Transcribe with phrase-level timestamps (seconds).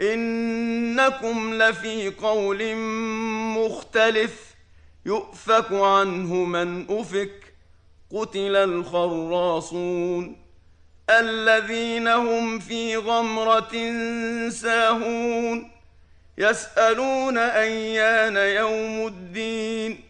[0.00, 2.76] إنكم لفي قول
[3.56, 4.54] مختلف
[5.06, 7.54] يؤفك عنه من أفك
[8.16, 10.36] قتل الخراصون.
[11.10, 13.72] الذين هم في غمرة
[14.48, 15.70] ساهون
[16.38, 20.00] يسألون أيان يوم الدين.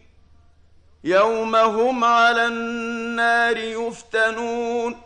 [1.03, 5.01] يوم هم على النار يفتنون.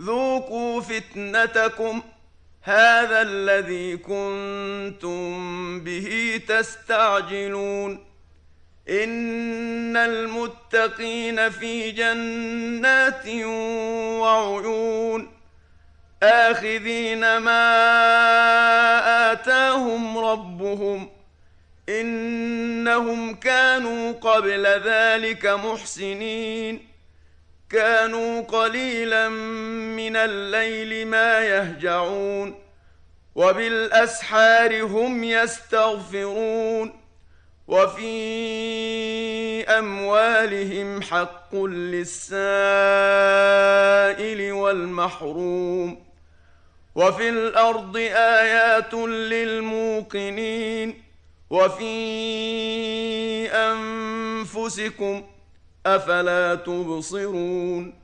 [0.00, 2.02] ذوقوا فتنتكم
[2.66, 8.06] هذا الذي كنتم به تستعجلون.
[8.88, 13.26] إن المتقين في جنات
[14.20, 15.32] وعيون.
[16.22, 17.72] آخذين ما
[19.32, 21.10] آتاهم ربهم.
[21.88, 26.88] إنهم كانوا قبل ذلك محسنين.
[27.70, 32.63] كانوا قليلا من الليل ما يهجعون.
[33.34, 36.92] وبالأسحار هم يستغفرون
[37.68, 38.14] وفي
[39.68, 42.22] أموالهم حق للسائل
[44.52, 46.04] والمحروم
[46.94, 51.02] وفي الأرض آيات للموقنين
[51.50, 51.94] وفي
[53.52, 55.22] أنفسكم
[55.86, 58.03] أفلا تبصرون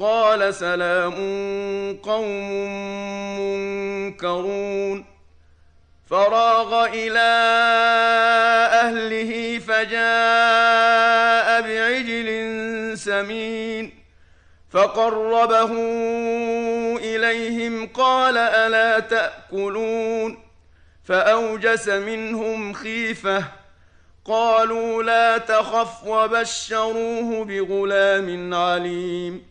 [0.00, 1.14] قال سلام
[2.02, 2.50] قوم
[3.40, 5.04] منكرون.
[6.10, 7.30] فراغ إلى
[8.72, 12.28] أهله فجاء بعجل
[12.98, 14.00] سمين.
[14.70, 15.72] فقربه
[16.96, 20.38] إليهم قال ألا تأكلون.
[21.04, 23.44] فأوجس منهم خيفة.
[24.24, 29.50] قالوا لا تخف وبشروه بغلام عليم.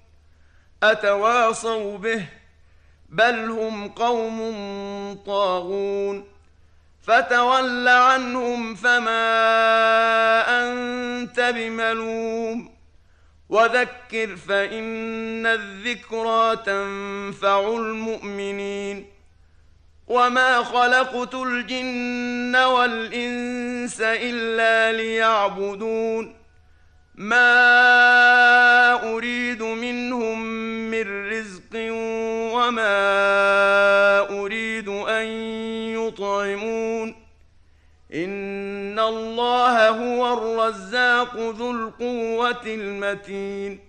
[0.83, 2.25] أتواصوا به
[3.09, 4.39] بل هم قوم
[5.25, 6.23] طاغون
[7.01, 9.23] فتول عنهم فما
[10.63, 12.71] أنت بملوم
[13.49, 19.07] وذكر فإن الذكرى تنفع المؤمنين
[20.07, 26.35] وما خلقت الجن والإنس إلا ليعبدون
[27.15, 27.53] ما
[29.13, 30.50] أريد منهم
[32.71, 35.25] وما اريد ان
[35.91, 37.15] يطعمون
[38.13, 43.79] ان الله هو الرزاق ذو القوه المتين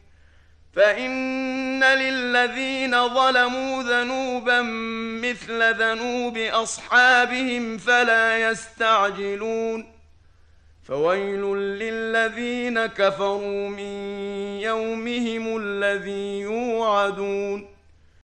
[0.73, 4.62] فان للذين ظلموا ذنوبا
[5.23, 9.93] مثل ذنوب اصحابهم فلا يستعجلون
[10.82, 13.93] فويل للذين كفروا من
[14.61, 17.71] يومهم الذي يوعدون